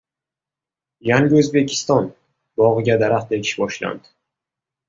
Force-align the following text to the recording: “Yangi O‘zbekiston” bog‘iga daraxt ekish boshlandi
“Yangi 1.09 1.37
O‘zbekiston” 1.41 2.09
bog‘iga 2.63 2.97
daraxt 3.05 3.37
ekish 3.41 3.55
boshlandi 3.63 4.15